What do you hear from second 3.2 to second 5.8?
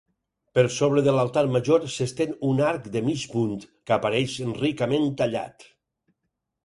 punt que apareix ricament tallat.